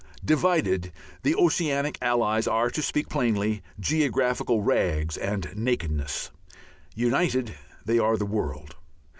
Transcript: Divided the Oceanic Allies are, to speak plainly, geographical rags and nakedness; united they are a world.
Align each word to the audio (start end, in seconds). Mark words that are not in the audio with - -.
Divided 0.25 0.91
the 1.21 1.35
Oceanic 1.35 1.99
Allies 2.01 2.47
are, 2.47 2.71
to 2.71 2.81
speak 2.81 3.07
plainly, 3.07 3.61
geographical 3.79 4.63
rags 4.63 5.15
and 5.15 5.53
nakedness; 5.55 6.31
united 6.95 7.53
they 7.85 7.99
are 7.99 8.15
a 8.15 8.25
world. 8.25 8.75